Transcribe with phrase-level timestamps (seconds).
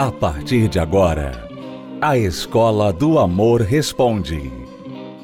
[0.00, 1.46] A partir de agora,
[2.00, 4.50] a Escola do Amor Responde.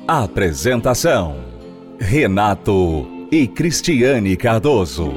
[0.06, 1.42] Apresentação:
[1.98, 5.14] Renato e Cristiane Cardoso.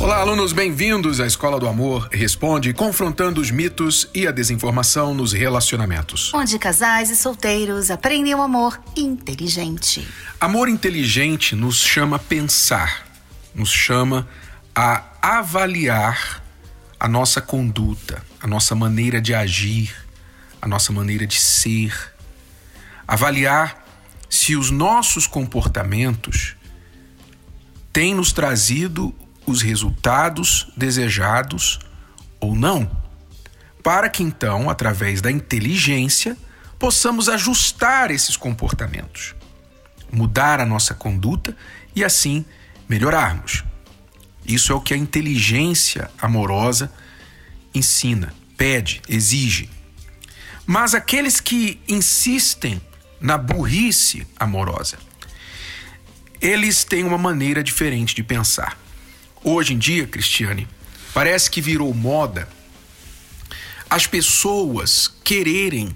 [0.00, 5.34] Olá, alunos, bem-vindos à Escola do Amor Responde, confrontando os mitos e a desinformação nos
[5.34, 6.32] relacionamentos.
[6.32, 10.08] Onde casais e solteiros aprendem o amor inteligente.
[10.40, 13.06] Amor inteligente nos chama a pensar,
[13.54, 14.43] nos chama a
[14.74, 16.42] avaliar
[16.98, 19.94] a nossa conduta, a nossa maneira de agir,
[20.60, 22.12] a nossa maneira de ser,
[23.06, 23.84] avaliar
[24.28, 26.56] se os nossos comportamentos
[27.92, 29.14] têm nos trazido
[29.46, 31.78] os resultados desejados
[32.40, 32.90] ou não,
[33.82, 36.36] para que então, através da inteligência,
[36.78, 39.34] possamos ajustar esses comportamentos,
[40.10, 41.56] mudar a nossa conduta
[41.94, 42.44] e assim
[42.88, 43.62] melhorarmos.
[44.44, 46.92] Isso é o que a inteligência amorosa
[47.74, 49.70] ensina, pede, exige.
[50.66, 52.80] Mas aqueles que insistem
[53.20, 54.98] na burrice amorosa,
[56.40, 58.78] eles têm uma maneira diferente de pensar.
[59.42, 60.68] Hoje em dia, Cristiane,
[61.12, 62.48] parece que virou moda
[63.94, 65.94] as pessoas quererem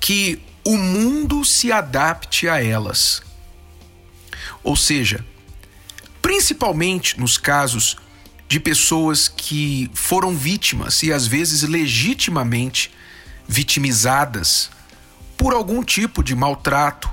[0.00, 3.22] que o mundo se adapte a elas.
[4.64, 5.24] Ou seja,
[6.32, 7.94] principalmente nos casos
[8.48, 12.90] de pessoas que foram vítimas e às vezes legitimamente
[13.46, 14.70] vitimizadas
[15.36, 17.10] por algum tipo de maltrato.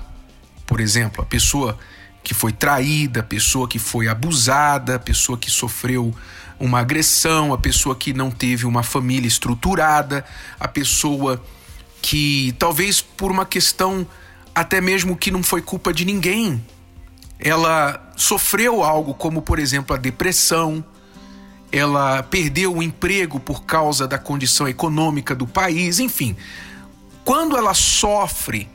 [0.65, 1.77] Por exemplo, a pessoa
[2.23, 6.15] que foi traída, a pessoa que foi abusada, a pessoa que sofreu
[6.57, 10.23] uma agressão, a pessoa que não teve uma família estruturada,
[10.57, 11.43] a pessoa
[12.01, 14.07] que talvez por uma questão
[14.55, 16.63] até mesmo que não foi culpa de ninguém,
[17.39, 20.83] ela sofreu algo como, por exemplo, a depressão,
[21.71, 26.35] ela perdeu o emprego por causa da condição econômica do país, enfim.
[27.23, 28.69] Quando ela sofre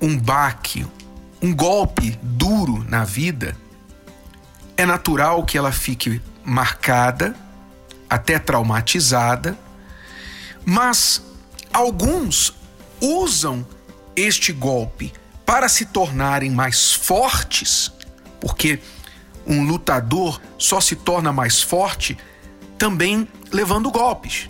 [0.00, 0.86] um baque,
[1.40, 3.56] um golpe duro na vida,
[4.76, 7.34] é natural que ela fique marcada,
[8.10, 9.56] até traumatizada,
[10.64, 11.22] mas
[11.72, 12.54] alguns
[13.00, 13.66] usam
[14.14, 15.12] este golpe
[15.44, 17.92] para se tornarem mais fortes,
[18.40, 18.80] porque
[19.46, 22.16] um lutador só se torna mais forte
[22.78, 24.48] também levando golpes.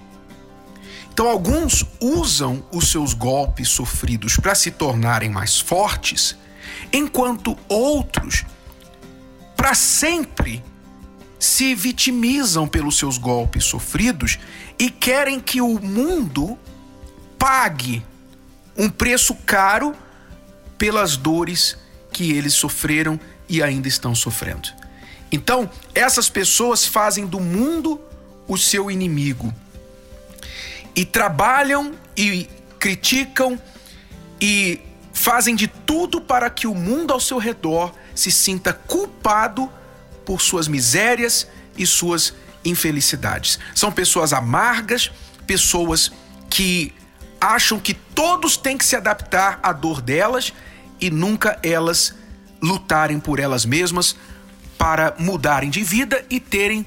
[1.13, 6.37] Então, alguns usam os seus golpes sofridos para se tornarem mais fortes,
[6.93, 8.45] enquanto outros,
[9.57, 10.63] para sempre,
[11.39, 14.39] se vitimizam pelos seus golpes sofridos
[14.79, 16.59] e querem que o mundo
[17.39, 18.05] pague
[18.77, 19.95] um preço caro
[20.85, 21.79] pelas dores
[22.13, 23.19] que eles sofreram
[23.49, 24.69] e ainda estão sofrendo.
[25.33, 27.99] Então, essas pessoas fazem do mundo
[28.47, 29.51] o seu inimigo
[30.95, 33.59] e trabalham e criticam
[34.39, 34.79] e
[35.15, 39.73] fazem de tudo para que o mundo ao seu redor se sinta culpado
[40.27, 41.47] por suas misérias
[41.79, 43.59] e suas infelicidades.
[43.75, 45.11] São pessoas amargas,
[45.47, 46.13] pessoas
[46.51, 46.93] que
[47.41, 50.53] acham que todos têm que se adaptar à dor delas
[51.05, 52.15] e nunca elas
[52.63, 54.17] lutarem por elas mesmas
[54.79, 56.87] para mudarem de vida e terem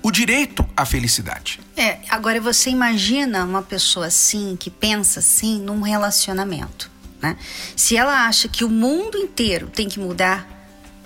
[0.00, 1.58] o direito à felicidade.
[1.76, 6.88] É, agora você imagina uma pessoa assim, que pensa assim, num relacionamento.
[7.20, 7.36] Né?
[7.74, 10.46] Se ela acha que o mundo inteiro tem que mudar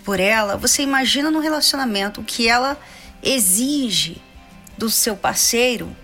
[0.05, 2.79] por ela, você imagina no relacionamento o que ela
[3.23, 4.21] exige
[4.77, 5.97] do seu parceiro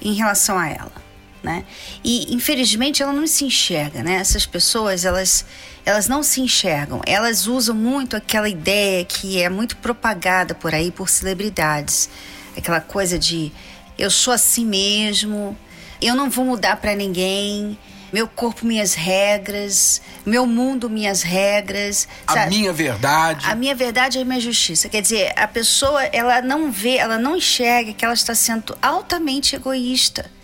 [0.00, 1.05] em relação a ela
[1.46, 1.64] né?
[2.02, 4.16] E infelizmente ela não se enxerga, né?
[4.16, 5.46] Essas pessoas, elas
[5.84, 7.00] elas não se enxergam.
[7.06, 12.10] Elas usam muito aquela ideia que é muito propagada por aí por celebridades.
[12.56, 13.52] Aquela coisa de
[13.96, 15.56] eu sou assim mesmo,
[16.02, 17.78] eu não vou mudar para ninguém,
[18.12, 22.08] meu corpo, minhas regras, meu mundo, minhas regras.
[22.26, 22.40] Sabe?
[22.40, 23.46] A minha verdade.
[23.48, 24.88] A minha verdade é a minha justiça.
[24.88, 29.54] Quer dizer, a pessoa, ela não vê, ela não enxerga que ela está sendo altamente
[29.54, 30.34] egoísta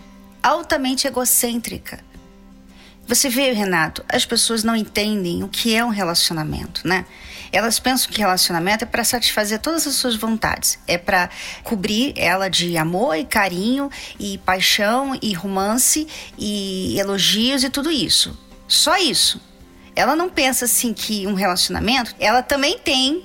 [0.43, 2.03] altamente egocêntrica.
[3.07, 7.05] Você vê, Renato, as pessoas não entendem o que é um relacionamento, né?
[7.51, 11.29] Elas pensam que relacionamento é para satisfazer todas as suas vontades, é para
[11.63, 16.07] cobrir ela de amor e carinho e paixão e romance
[16.39, 18.39] e elogios e tudo isso.
[18.67, 19.39] Só isso.
[19.95, 23.23] Ela não pensa assim que um relacionamento, ela também tem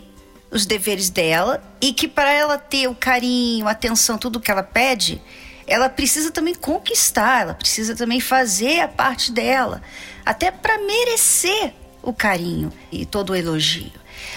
[0.52, 4.64] os deveres dela e que para ela ter o carinho, a atenção, tudo que ela
[4.64, 5.22] pede,
[5.68, 9.82] ela precisa também conquistar, ela precisa também fazer a parte dela,
[10.26, 13.92] até para merecer o carinho e todo o elogio.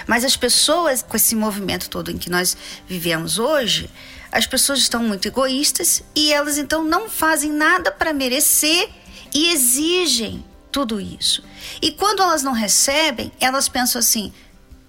[0.07, 2.57] Mas as pessoas, com esse movimento todo em que nós
[2.87, 3.89] vivemos hoje,
[4.33, 8.91] as pessoas estão muito egoístas e elas então não fazem nada para merecer
[9.33, 11.43] e exigem tudo isso.
[11.81, 14.33] E quando elas não recebem, elas pensam assim: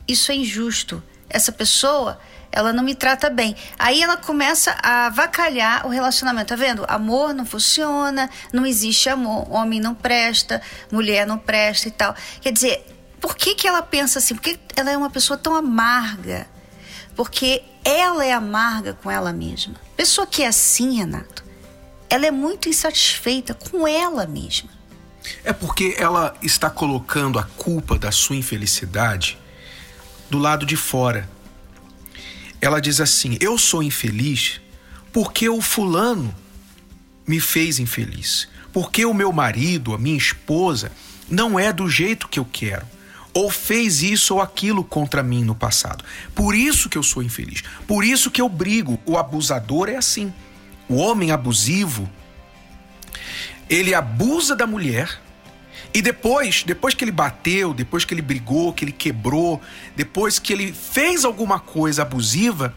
[0.08, 1.02] isso é injusto.
[1.30, 2.20] Essa pessoa,
[2.52, 3.56] ela não me trata bem.
[3.80, 6.50] Aí ela começa a avacalhar o relacionamento.
[6.50, 6.86] Tá vendo?
[6.88, 9.50] Amor não funciona, não existe amor.
[9.52, 10.62] Homem não presta,
[10.92, 12.16] mulher não presta e tal.
[12.42, 12.86] Quer dizer,
[13.20, 14.36] por que, que ela pensa assim?
[14.36, 16.48] Porque ela é uma pessoa tão amarga.
[17.16, 19.76] Porque ela é amarga com ela mesma.
[19.96, 21.44] Pessoa que é assim, Renato,
[22.10, 24.70] ela é muito insatisfeita com ela mesma.
[25.44, 29.38] É porque ela está colocando a culpa da sua infelicidade
[30.30, 31.30] do lado de fora.
[32.62, 34.62] Ela diz assim: Eu sou infeliz
[35.12, 36.34] porque o fulano
[37.28, 38.48] me fez infeliz.
[38.72, 40.92] Porque o meu marido, a minha esposa,
[41.30, 42.86] não é do jeito que eu quero.
[43.34, 46.04] Ou fez isso ou aquilo contra mim no passado.
[46.36, 47.64] Por isso que eu sou infeliz.
[47.88, 49.00] Por isso que eu brigo.
[49.06, 50.34] O abusador é assim.
[50.88, 52.10] O homem abusivo,
[53.70, 55.22] ele abusa da mulher
[55.94, 59.62] e depois, depois que ele bateu, depois que ele brigou, que ele quebrou,
[59.96, 62.76] depois que ele fez alguma coisa abusiva,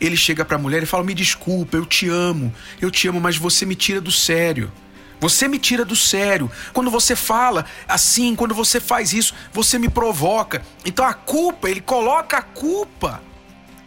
[0.00, 2.52] ele chega para a mulher e fala: "Me desculpa, eu te amo.
[2.80, 4.72] Eu te amo, mas você me tira do sério.
[5.20, 6.50] Você me tira do sério.
[6.72, 10.62] Quando você fala assim, quando você faz isso, você me provoca.
[10.84, 13.22] Então a culpa, ele coloca a culpa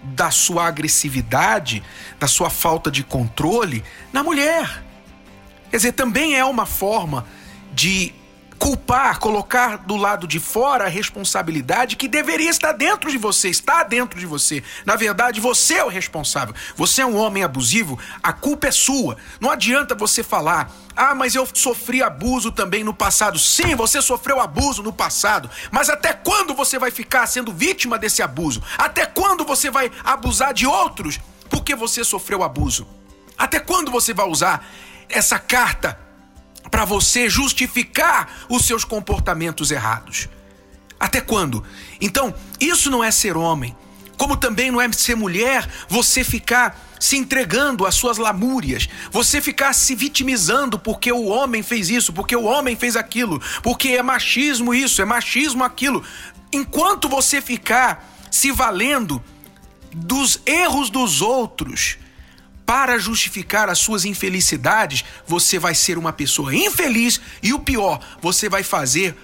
[0.01, 1.83] da sua agressividade,
[2.17, 3.83] da sua falta de controle
[4.13, 4.81] na mulher.
[5.69, 7.25] Quer dizer, também é uma forma
[7.73, 8.13] de
[8.57, 13.83] culpar, colocar do lado de fora a responsabilidade que deveria estar dentro de você, está
[13.83, 14.63] dentro de você.
[14.85, 16.55] Na verdade, você é o responsável.
[16.75, 19.17] Você é um homem abusivo, a culpa é sua.
[19.39, 23.37] Não adianta você falar: "Ah, mas eu sofri abuso também no passado".
[23.37, 28.21] Sim, você sofreu abuso no passado, mas até quando você vai ficar sendo vítima desse
[28.21, 28.63] abuso?
[28.77, 31.19] Até quando você vai abusar de outros
[31.49, 32.87] porque você sofreu abuso?
[33.37, 34.65] Até quando você vai usar
[35.09, 36.04] essa carta
[36.75, 40.27] para você justificar os seus comportamentos errados.
[40.99, 41.63] Até quando?
[42.01, 43.73] Então, isso não é ser homem.
[44.17, 49.71] Como também não é ser mulher você ficar se entregando às suas lamúrias, você ficar
[49.71, 54.73] se vitimizando porque o homem fez isso, porque o homem fez aquilo, porque é machismo
[54.73, 56.03] isso, é machismo aquilo.
[56.51, 59.23] Enquanto você ficar se valendo
[59.93, 61.97] dos erros dos outros,
[62.65, 68.49] para justificar as suas infelicidades, você vai ser uma pessoa infeliz e o pior, você
[68.49, 69.15] vai fazer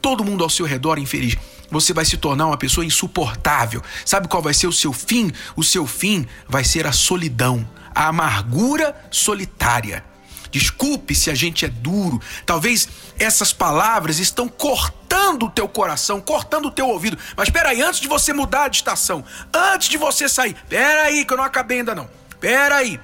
[0.00, 1.36] todo mundo ao seu redor infeliz.
[1.70, 3.82] Você vai se tornar uma pessoa insuportável.
[4.04, 5.32] Sabe qual vai ser o seu fim?
[5.56, 10.04] O seu fim vai ser a solidão, a amargura solitária.
[10.50, 12.20] Desculpe se a gente é duro.
[12.46, 12.88] Talvez
[13.18, 17.18] essas palavras estão cortando o teu coração, cortando o teu ouvido.
[17.36, 21.24] Mas espera aí, antes de você mudar de estação, antes de você sair, espera aí
[21.24, 22.08] que eu não acabei ainda não.
[22.36, 23.00] Espera aí.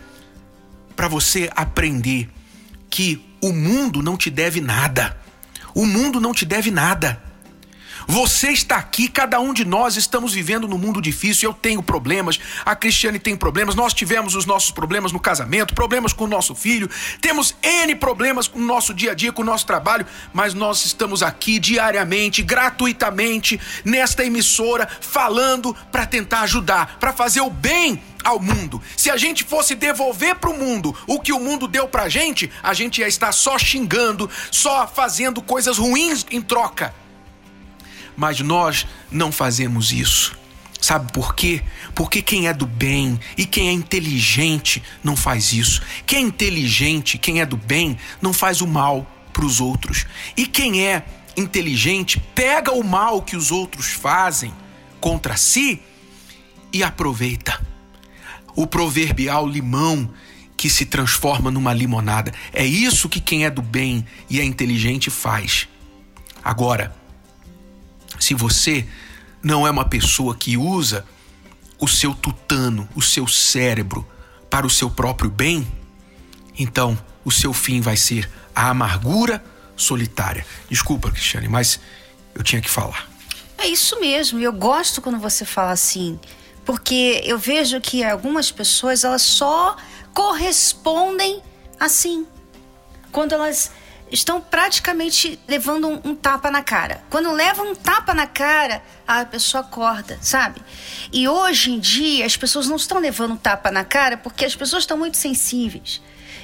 [0.94, 2.29] Para você aprender
[2.90, 5.17] que o mundo não te deve nada.
[5.75, 7.20] O mundo não te deve nada.
[8.06, 11.49] Você está aqui, cada um de nós estamos vivendo num mundo difícil.
[11.49, 16.12] Eu tenho problemas, a Cristiane tem problemas, nós tivemos os nossos problemas no casamento, problemas
[16.12, 16.90] com o nosso filho,
[17.20, 20.85] temos N problemas com o nosso dia a dia, com o nosso trabalho, mas nós
[20.85, 28.41] estamos aqui diariamente, gratuitamente, nesta emissora, falando para tentar ajudar, para fazer o bem ao
[28.41, 28.81] mundo.
[28.97, 32.09] Se a gente fosse devolver para o mundo o que o mundo deu para a
[32.09, 36.95] gente, a gente ia estar só xingando, só fazendo coisas ruins em troca.
[38.17, 40.37] Mas nós não fazemos isso.
[40.81, 41.62] Sabe por quê?
[41.95, 45.81] Porque quem é do bem e quem é inteligente não faz isso.
[46.05, 50.07] Quem é inteligente, quem é do bem, não faz o mal para os outros.
[50.37, 51.05] E quem é
[51.37, 54.52] inteligente pega o mal que os outros fazem
[55.00, 55.81] contra si
[56.73, 57.72] e aproveita.
[58.54, 60.11] O proverbial limão
[60.56, 62.32] que se transforma numa limonada.
[62.52, 65.66] É isso que quem é do bem e é inteligente faz.
[66.44, 66.94] Agora,
[68.21, 68.87] se você
[69.42, 71.04] não é uma pessoa que usa
[71.80, 74.06] o seu tutano, o seu cérebro
[74.49, 75.66] para o seu próprio bem,
[76.56, 79.42] então o seu fim vai ser a amargura
[79.76, 80.47] solitária.
[80.71, 81.80] Desculpa, Cristiane, mas
[82.35, 83.11] eu tinha que falar.
[83.59, 84.38] É isso mesmo.
[84.38, 86.21] Eu gosto quando você fala assim,
[86.64, 89.76] porque eu vejo que algumas pessoas elas só
[90.14, 91.42] correspondem
[91.78, 92.26] assim.
[93.11, 93.71] Quando elas
[94.11, 97.02] estão praticamente levando um, um, tapa na cara.
[97.09, 100.61] Quando levam um tapa na cara, a pessoa acorda, sabe?
[101.11, 104.54] E hoje em dia as pessoas não estão levando um tapa na cara porque as
[104.54, 106.02] pessoas estão muito sensíveis.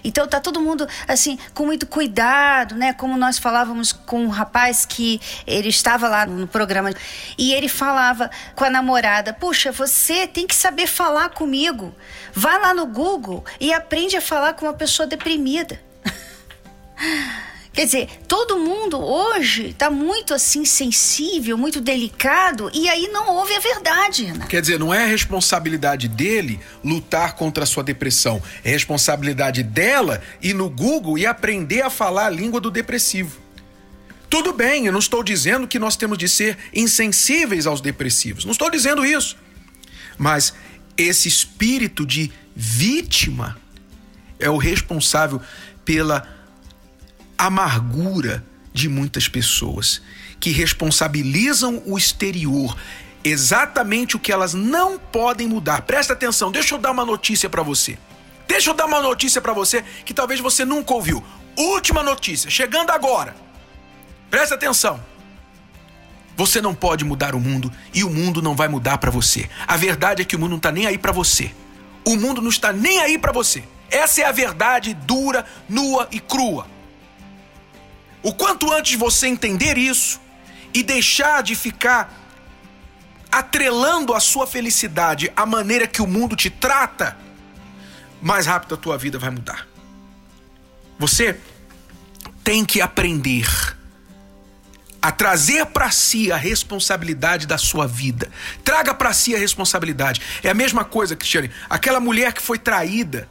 [0.08, 2.94] Então tá todo mundo assim com muito cuidado, né?
[2.94, 6.94] Como nós falávamos com um rapaz que ele estava lá no programa
[7.36, 11.94] e ele falava com a namorada: "Puxa, você tem que saber falar comigo.
[12.32, 15.78] Vai lá no Google e aprende a falar com uma pessoa deprimida."
[17.72, 23.54] Quer dizer, todo mundo hoje está muito assim sensível, muito delicado e aí não ouve
[23.54, 24.32] a verdade.
[24.32, 24.46] Né?
[24.48, 30.54] Quer dizer, não é responsabilidade dele lutar contra a sua depressão, é responsabilidade dela ir
[30.54, 33.38] no Google e aprender a falar a língua do depressivo.
[34.28, 38.52] Tudo bem, eu não estou dizendo que nós temos de ser insensíveis aos depressivos, não
[38.52, 39.36] estou dizendo isso.
[40.18, 40.52] Mas
[40.96, 43.56] esse espírito de vítima
[44.38, 45.40] é o responsável
[45.84, 46.37] pela
[47.38, 50.02] amargura de muitas pessoas
[50.40, 52.76] que responsabilizam o exterior
[53.24, 55.82] exatamente o que elas não podem mudar.
[55.82, 57.98] Presta atenção, deixa eu dar uma notícia para você.
[58.46, 61.22] Deixa eu dar uma notícia para você que talvez você nunca ouviu.
[61.56, 63.36] Última notícia, chegando agora.
[64.30, 65.00] Presta atenção.
[66.36, 69.50] Você não pode mudar o mundo e o mundo não vai mudar para você.
[69.66, 71.52] A verdade é que o mundo não está nem aí para você.
[72.04, 73.64] O mundo não está nem aí para você.
[73.90, 76.77] Essa é a verdade dura, nua e crua.
[78.22, 80.20] O quanto antes você entender isso
[80.74, 82.12] e deixar de ficar
[83.30, 87.16] atrelando a sua felicidade à maneira que o mundo te trata,
[88.20, 89.66] mais rápido a tua vida vai mudar.
[90.98, 91.38] Você
[92.42, 93.46] tem que aprender
[95.00, 98.28] a trazer para si a responsabilidade da sua vida.
[98.64, 100.20] Traga para si a responsabilidade.
[100.42, 101.50] É a mesma coisa, Cristiane.
[101.70, 103.28] Aquela mulher que foi traída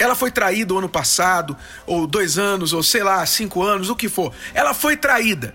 [0.00, 1.54] ela foi traída o ano passado,
[1.86, 4.32] ou dois anos, ou sei lá, cinco anos, o que for.
[4.54, 5.54] Ela foi traída.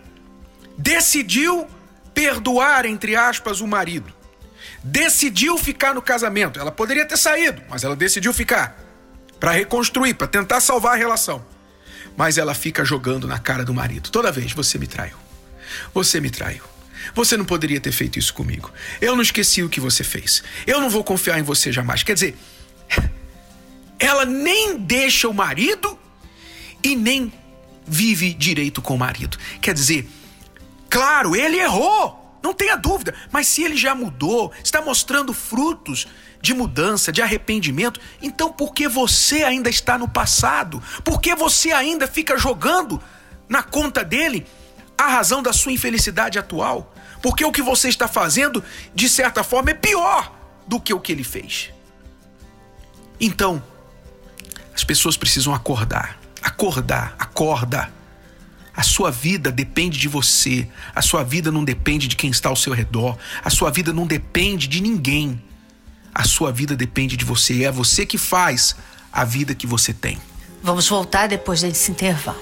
[0.78, 1.68] Decidiu
[2.14, 4.14] perdoar, entre aspas, o marido.
[4.84, 6.60] Decidiu ficar no casamento.
[6.60, 8.80] Ela poderia ter saído, mas ela decidiu ficar.
[9.40, 11.44] Para reconstruir, para tentar salvar a relação.
[12.16, 14.12] Mas ela fica jogando na cara do marido.
[14.12, 15.18] Toda vez, você me traiu.
[15.92, 16.64] Você me traiu.
[17.16, 18.72] Você não poderia ter feito isso comigo.
[19.02, 20.44] Eu não esqueci o que você fez.
[20.68, 22.04] Eu não vou confiar em você jamais.
[22.04, 22.38] Quer dizer,
[24.00, 25.98] ela nem deixa o marido
[26.84, 27.32] e nem
[27.86, 29.38] vive direito com o marido.
[29.62, 30.08] Quer dizer,
[30.90, 36.08] claro, ele errou, não tenha dúvida, mas se ele já mudou, está mostrando frutos
[36.42, 40.82] de mudança, de arrependimento, então por que você ainda está no passado?
[41.04, 43.02] Por que você ainda fica jogando
[43.50, 44.46] na conta dele
[44.98, 46.94] a razão da sua infelicidade atual?
[47.22, 50.32] Porque o que você está fazendo, de certa forma, é pior
[50.68, 51.72] do que o que ele fez.
[53.20, 53.64] Então,
[54.76, 56.20] as pessoas precisam acordar.
[56.42, 57.90] Acordar, acorda.
[58.76, 60.68] A sua vida depende de você.
[60.94, 63.18] A sua vida não depende de quem está ao seu redor.
[63.44, 65.42] A sua vida não depende de ninguém.
[66.14, 67.64] A sua vida depende de você.
[67.64, 68.76] É você que faz
[69.12, 70.18] a vida que você tem.
[70.62, 72.42] Vamos voltar depois desse intervalo.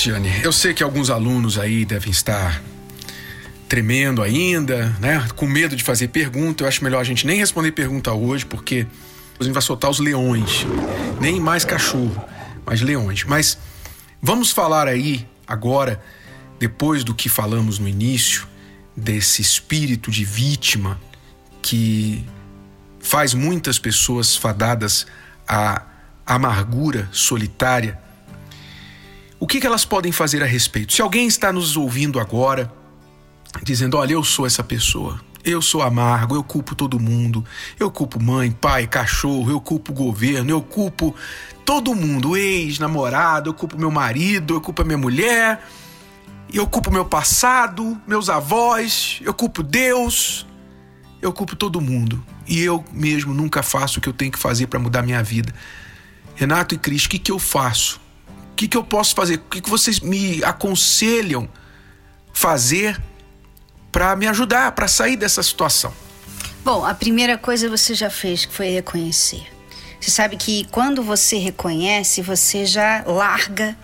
[0.00, 2.62] Cristiane, eu sei que alguns alunos aí devem estar
[3.68, 5.28] tremendo ainda, né?
[5.36, 6.64] Com medo de fazer pergunta.
[6.64, 8.86] Eu acho melhor a gente nem responder pergunta hoje, porque
[9.38, 10.64] a gente vai soltar os leões.
[11.20, 12.24] Nem mais cachorro,
[12.64, 13.24] mas leões.
[13.24, 13.58] Mas
[14.22, 16.02] vamos falar aí agora,
[16.58, 18.48] depois do que falamos no início,
[18.96, 20.98] desse espírito de vítima
[21.60, 22.24] que
[23.00, 25.06] faz muitas pessoas fadadas
[25.46, 25.82] à
[26.24, 28.00] amargura solitária.
[29.40, 30.92] O que, que elas podem fazer a respeito?
[30.92, 32.70] Se alguém está nos ouvindo agora,
[33.62, 37.42] dizendo: Olha, eu sou essa pessoa, eu sou amargo, eu culpo todo mundo,
[37.78, 41.14] eu culpo mãe, pai, cachorro, eu culpo o governo, eu culpo
[41.64, 45.66] todo mundo, ex-namorado, eu culpo meu marido, eu culpo a minha mulher,
[46.52, 50.46] eu culpo meu passado, meus avós, eu culpo Deus,
[51.22, 54.66] eu culpo todo mundo e eu mesmo nunca faço o que eu tenho que fazer
[54.66, 55.54] para mudar minha vida.
[56.34, 57.98] Renato e Cris, o que, que eu faço?
[58.60, 59.36] Que, que eu posso fazer?
[59.36, 61.48] O que, que vocês me aconselham
[62.30, 63.00] fazer
[63.90, 65.94] para me ajudar, para sair dessa situação?
[66.62, 69.46] Bom, a primeira coisa você já fez, que foi reconhecer.
[69.98, 73.74] Você sabe que quando você reconhece, você já larga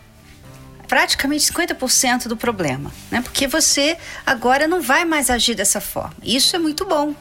[0.86, 3.22] praticamente 50% do problema, né?
[3.22, 6.16] Porque você agora não vai mais agir dessa forma.
[6.22, 7.14] Isso é muito bom.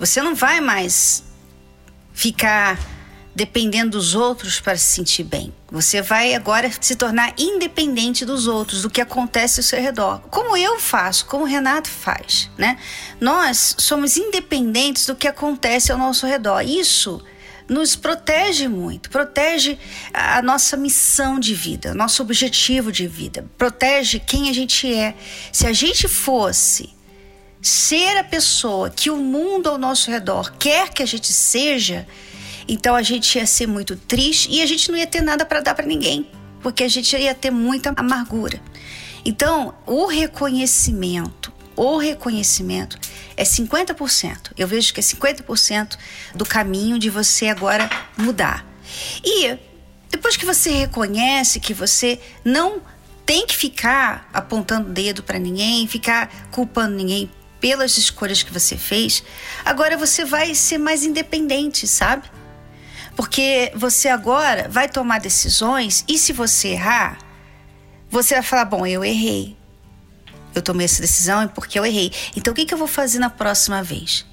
[0.00, 1.22] Você não vai mais
[2.12, 2.76] ficar
[3.36, 5.52] dependendo dos outros para se sentir bem.
[5.70, 10.22] Você vai agora se tornar independente dos outros, do que acontece ao seu redor.
[10.30, 12.78] Como eu faço, como o Renato faz, né?
[13.20, 16.62] Nós somos independentes do que acontece ao nosso redor.
[16.62, 17.22] Isso
[17.68, 19.78] nos protege muito, protege
[20.14, 25.14] a nossa missão de vida, nosso objetivo de vida, protege quem a gente é.
[25.52, 26.88] Se a gente fosse
[27.60, 32.06] ser a pessoa que o mundo ao nosso redor quer que a gente seja,
[32.68, 35.60] então a gente ia ser muito triste e a gente não ia ter nada para
[35.60, 36.28] dar para ninguém,
[36.60, 38.60] porque a gente ia ter muita amargura.
[39.24, 42.98] Então, o reconhecimento, o reconhecimento
[43.36, 44.52] é 50%.
[44.56, 45.98] Eu vejo que é 50%
[46.34, 48.64] do caminho de você agora mudar.
[49.24, 49.58] E
[50.08, 52.80] depois que você reconhece que você não
[53.26, 58.76] tem que ficar apontando o dedo para ninguém, ficar culpando ninguém pelas escolhas que você
[58.76, 59.24] fez,
[59.64, 62.30] agora você vai ser mais independente, sabe?
[63.16, 67.18] Porque você agora vai tomar decisões e se você errar,
[68.10, 69.56] você vai falar: bom, eu errei.
[70.54, 72.12] Eu tomei essa decisão porque eu errei.
[72.36, 74.26] Então o que, que eu vou fazer na próxima vez?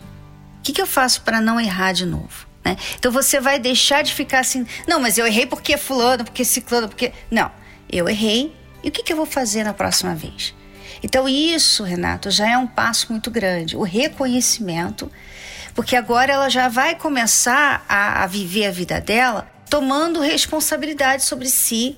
[0.59, 2.47] O que, que eu faço para não errar de novo?
[2.63, 2.77] Né?
[2.97, 6.89] Então você vai deixar de ficar assim: não, mas eu errei porque fulano, porque ciclano,
[6.89, 7.13] porque.
[7.31, 7.49] Não,
[7.89, 8.53] eu errei.
[8.83, 10.53] E o que, que eu vou fazer na próxima vez?
[11.01, 13.75] Então, isso, Renato, já é um passo muito grande.
[13.75, 15.11] O reconhecimento
[15.73, 21.49] porque agora ela já vai começar a, a viver a vida dela tomando responsabilidade sobre
[21.49, 21.97] si,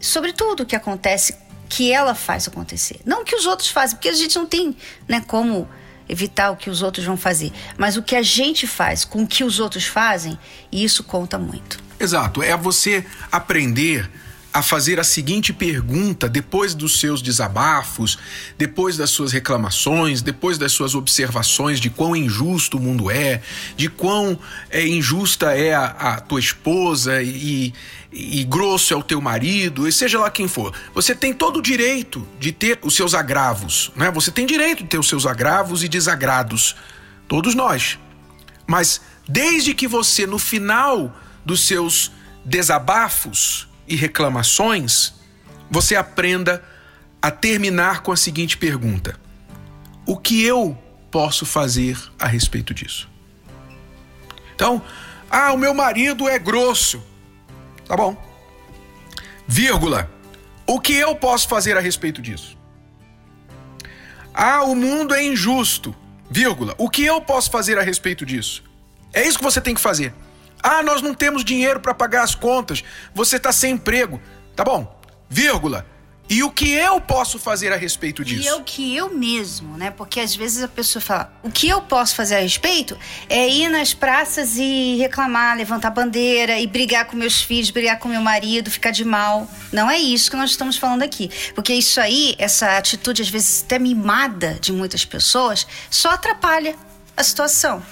[0.00, 1.34] sobre tudo que acontece,
[1.68, 3.00] que ela faz acontecer.
[3.04, 4.76] Não que os outros fazem, porque a gente não tem
[5.08, 5.68] né, como
[6.08, 9.26] evitar o que os outros vão fazer, mas o que a gente faz com o
[9.26, 10.38] que os outros fazem,
[10.72, 11.78] isso conta muito.
[12.00, 14.08] Exato, é você aprender
[14.52, 18.18] a fazer a seguinte pergunta depois dos seus desabafos,
[18.56, 23.42] depois das suas reclamações, depois das suas observações de quão injusto o mundo é,
[23.76, 24.38] de quão
[24.70, 27.74] é, injusta é a, a tua esposa e,
[28.10, 30.74] e grosso é o teu marido, e seja lá quem for.
[30.94, 34.10] Você tem todo o direito de ter os seus agravos, né?
[34.10, 36.74] Você tem direito de ter os seus agravos e desagrados.
[37.28, 37.98] Todos nós.
[38.66, 42.10] Mas desde que você, no final dos seus
[42.44, 45.14] desabafos e reclamações,
[45.70, 46.62] você aprenda
[47.20, 49.18] a terminar com a seguinte pergunta:
[50.06, 50.76] O que eu
[51.10, 53.08] posso fazer a respeito disso?
[54.54, 54.82] Então,
[55.30, 57.02] ah, o meu marido é grosso.
[57.86, 58.16] Tá bom.
[59.46, 60.10] Vírgula.
[60.66, 62.58] O que eu posso fazer a respeito disso?
[64.34, 65.96] Ah, o mundo é injusto.
[66.30, 66.74] Vírgula.
[66.76, 68.62] O que eu posso fazer a respeito disso?
[69.12, 70.12] É isso que você tem que fazer.
[70.62, 72.82] Ah, nós não temos dinheiro para pagar as contas.
[73.14, 74.20] Você está sem emprego.
[74.54, 75.00] Tá bom.
[75.28, 75.86] Vírgula.
[76.30, 78.42] E o que eu posso fazer a respeito disso?
[78.42, 79.90] E é o que eu mesmo, né?
[79.90, 82.98] Porque às vezes a pessoa fala: o que eu posso fazer a respeito
[83.30, 88.08] é ir nas praças e reclamar, levantar bandeira e brigar com meus filhos, brigar com
[88.08, 89.48] meu marido, ficar de mal.
[89.72, 91.30] Não é isso que nós estamos falando aqui.
[91.54, 96.76] Porque isso aí, essa atitude às vezes até mimada de muitas pessoas, só atrapalha
[97.16, 97.82] a situação.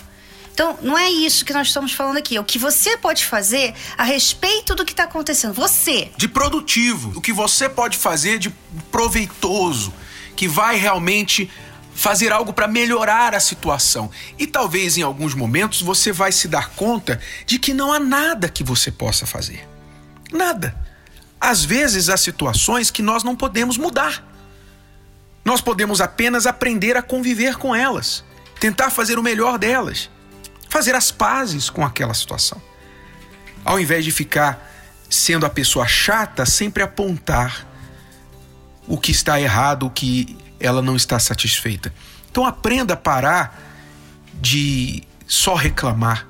[0.56, 2.34] Então, não é isso que nós estamos falando aqui.
[2.34, 5.52] É o que você pode fazer a respeito do que está acontecendo.
[5.52, 6.10] Você.
[6.16, 7.12] De produtivo.
[7.14, 8.48] O que você pode fazer de
[8.90, 9.92] proveitoso.
[10.34, 11.50] Que vai realmente
[11.94, 14.10] fazer algo para melhorar a situação.
[14.38, 18.48] E talvez em alguns momentos você vai se dar conta de que não há nada
[18.48, 19.68] que você possa fazer.
[20.32, 20.74] Nada.
[21.38, 24.26] Às vezes há situações que nós não podemos mudar.
[25.44, 28.24] Nós podemos apenas aprender a conviver com elas,
[28.58, 30.15] tentar fazer o melhor delas
[30.76, 32.60] fazer as pazes com aquela situação.
[33.64, 34.70] Ao invés de ficar
[35.08, 37.66] sendo a pessoa chata, sempre apontar
[38.86, 41.94] o que está errado, o que ela não está satisfeita.
[42.30, 43.58] Então aprenda a parar
[44.34, 46.28] de só reclamar.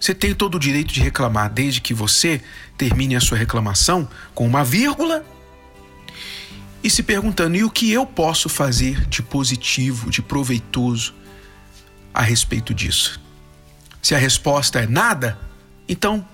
[0.00, 2.42] Você tem todo o direito de reclamar, desde que você
[2.76, 5.24] termine a sua reclamação com uma vírgula
[6.82, 11.14] e se perguntando: e o que eu posso fazer de positivo, de proveitoso
[12.12, 13.29] a respeito disso?
[14.02, 15.38] Se a resposta é nada,
[15.88, 16.26] então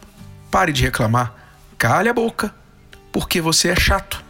[0.50, 1.34] pare de reclamar,
[1.76, 2.54] cale a boca,
[3.12, 4.24] porque você é chato.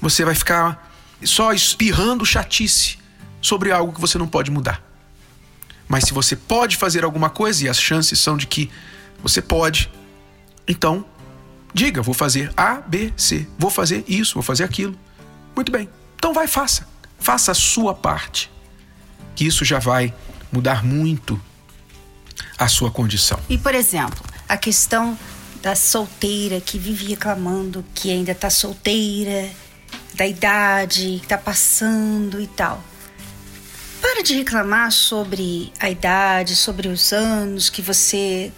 [0.00, 0.90] Você vai ficar
[1.24, 2.98] só espirrando chatice
[3.40, 4.82] sobre algo que você não pode mudar.
[5.88, 8.70] Mas se você pode fazer alguma coisa e as chances são de que
[9.22, 9.90] você pode,
[10.66, 11.04] então
[11.72, 14.98] diga: vou fazer A, B, C, vou fazer isso, vou fazer aquilo.
[15.56, 15.88] Muito bem.
[16.16, 16.86] Então vai, faça.
[17.18, 18.50] Faça a sua parte.
[19.34, 20.14] Que isso já vai
[20.52, 21.40] mudar muito
[22.58, 23.38] a sua condição.
[23.48, 25.16] E, por exemplo, a questão
[25.62, 29.48] da solteira que vive reclamando que ainda está solteira,
[30.14, 32.82] da idade que está passando e tal.
[34.00, 38.52] Para de reclamar sobre a idade, sobre os anos que você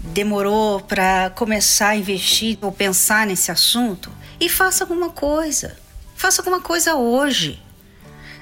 [0.00, 5.76] demorou para começar a investir ou pensar nesse assunto e faça alguma coisa.
[6.14, 7.62] Faça alguma coisa hoje.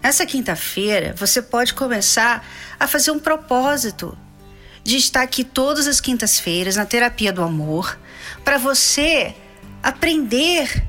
[0.02, 2.44] Essa quinta-feira você pode começar
[2.78, 4.16] a fazer um propósito
[4.84, 7.98] de estar aqui todas as quintas-feiras na Terapia do Amor
[8.44, 9.34] para você
[9.82, 10.84] aprender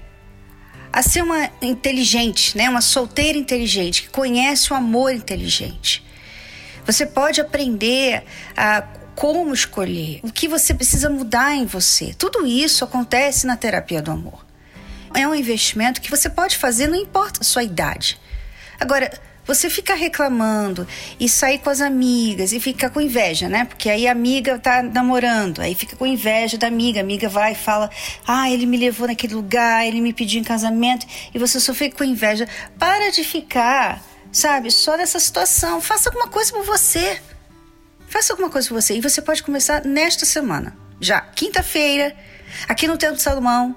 [0.92, 2.70] a ser uma inteligente, né?
[2.70, 6.06] Uma solteira inteligente que conhece o amor inteligente.
[6.86, 8.24] Você pode aprender
[8.56, 8.84] a
[9.16, 12.14] como escolher, o que você precisa mudar em você.
[12.14, 14.46] Tudo isso acontece na terapia do amor.
[15.14, 18.20] É um investimento que você pode fazer, não importa a sua idade.
[18.80, 19.12] Agora,
[19.46, 20.88] você ficar reclamando
[21.20, 23.66] e sair com as amigas e ficar com inveja, né?
[23.66, 27.54] Porque aí a amiga tá namorando, aí fica com inveja da amiga, a amiga vai
[27.54, 27.90] e fala:
[28.28, 31.98] "Ah, ele me levou naquele lugar, ele me pediu em casamento", e você só fica
[31.98, 32.48] com inveja.
[32.80, 34.02] Para de ficar,
[34.32, 35.82] sabe, só nessa situação.
[35.82, 37.22] Faça alguma coisa por você.
[38.08, 40.78] Faça alguma coisa por você e você pode começar nesta semana.
[41.00, 42.16] Já quinta-feira,
[42.68, 43.76] aqui no Templo Salomão,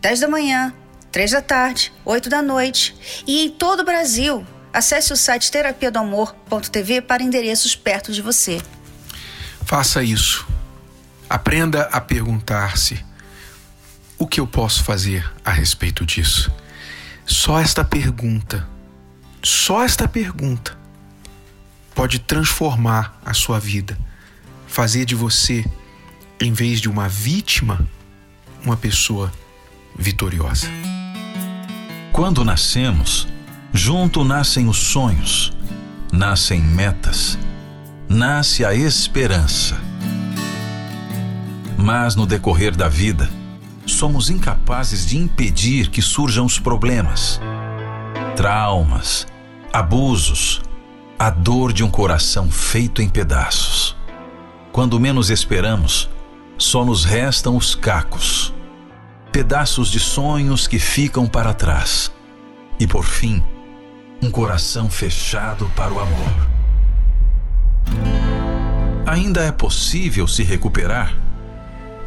[0.00, 0.74] 10 da manhã,
[1.12, 2.94] 3 da tarde, 8 da noite
[3.26, 4.44] e em todo o Brasil.
[4.72, 8.60] Acesse o site terapia do amor.tv para endereços perto de você.
[9.64, 10.46] Faça isso.
[11.28, 13.04] Aprenda a perguntar-se:
[14.18, 16.52] o que eu posso fazer a respeito disso?
[17.24, 18.66] Só esta pergunta,
[19.42, 20.76] só esta pergunta
[21.94, 23.98] pode transformar a sua vida,
[24.66, 25.64] fazer de você,
[26.38, 27.88] em vez de uma vítima,
[28.62, 29.32] uma pessoa
[29.98, 30.68] vitoriosa.
[32.12, 33.26] Quando nascemos,
[33.76, 35.52] Junto nascem os sonhos,
[36.10, 37.38] nascem metas,
[38.08, 39.76] nasce a esperança.
[41.76, 43.28] Mas no decorrer da vida,
[43.84, 47.38] somos incapazes de impedir que surjam os problemas,
[48.34, 49.26] traumas,
[49.70, 50.62] abusos,
[51.18, 53.94] a dor de um coração feito em pedaços.
[54.72, 56.08] Quando menos esperamos,
[56.56, 58.54] só nos restam os cacos,
[59.30, 62.10] pedaços de sonhos que ficam para trás.
[62.80, 63.44] E por fim,
[64.22, 66.48] um coração fechado para o amor.
[69.06, 71.14] Ainda é possível se recuperar?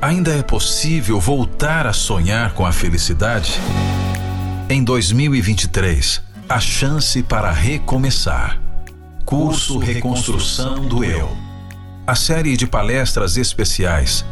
[0.02, 3.60] Ainda é possível voltar a sonhar com a felicidade?
[4.70, 8.60] Em 2023, a chance para recomeçar.
[9.26, 11.38] Curso Reconstrução do Eu.
[12.06, 14.26] A série de palestras especiais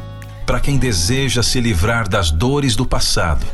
[0.46, 3.46] para quem deseja se livrar das dores do passado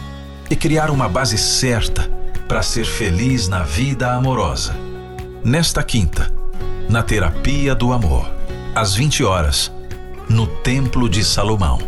[0.49, 2.22] e criar uma base certa
[2.53, 4.75] para ser feliz na vida amorosa.
[5.43, 6.31] Nesta quinta,
[6.87, 8.31] na Terapia do Amor,
[8.75, 9.71] às 20 horas,
[10.29, 11.79] no Templo de Salomão,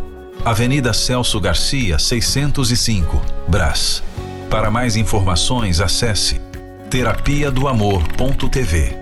[0.43, 4.01] Avenida Celso Garcia, 605, Brás.
[4.49, 6.41] Para mais informações, acesse
[6.89, 8.97] terapia do amor.tv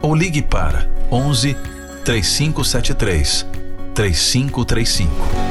[0.00, 1.54] ou ligue para 11
[2.02, 3.46] 3573
[3.94, 5.43] 3535.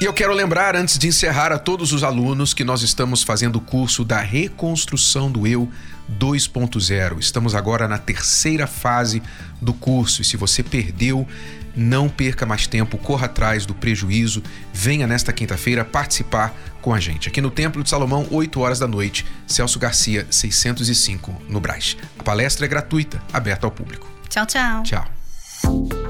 [0.00, 3.56] E eu quero lembrar, antes de encerrar, a todos os alunos que nós estamos fazendo
[3.56, 5.68] o curso da Reconstrução do Eu
[6.18, 7.18] 2.0.
[7.18, 9.22] Estamos agora na terceira fase
[9.60, 11.28] do curso e se você perdeu,
[11.76, 17.28] não perca mais tempo, corra atrás do prejuízo, venha nesta quinta-feira participar com a gente.
[17.28, 21.94] Aqui no Templo de Salomão, 8 horas da noite, Celso Garcia, 605, no Brás.
[22.18, 24.08] A palestra é gratuita, aberta ao público.
[24.30, 24.82] Tchau, tchau.
[24.82, 26.09] Tchau.